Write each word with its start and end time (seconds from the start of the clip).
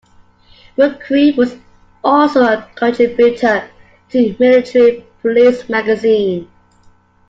McCree 0.79 1.37
was 1.37 1.57
also 2.03 2.41
a 2.41 2.67
contributor 2.73 3.69
to 4.09 4.35
"Military 4.39 5.05
Police" 5.21 5.69
magazine. 5.69 6.49